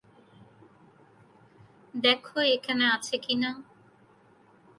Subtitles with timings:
[1.93, 2.21] দেখ
[2.47, 3.51] এখানে আছে কিনা!